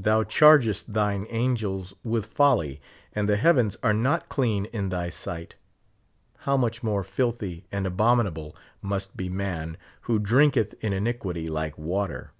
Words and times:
Thou 0.00 0.24
chargest 0.24 0.94
thine 0.94 1.28
angels 1.30 1.94
with 2.02 2.26
folly, 2.26 2.80
and 3.12 3.28
the 3.28 3.36
heavens 3.36 3.76
are 3.84 3.94
not 3.94 4.28
clean 4.28 4.64
in 4.72 4.88
thy 4.88 5.10
sight; 5.10 5.54
how 6.38 6.56
much 6.56 6.82
more 6.82 7.04
filthy 7.04 7.68
and 7.70 7.86
abominable 7.86 8.56
must 8.82 9.16
be 9.16 9.28
man, 9.28 9.76
who 10.00 10.18
drinketh 10.18 10.74
in 10.80 10.92
iniquity 10.92 11.46
like 11.46 11.78
water? 11.78 12.32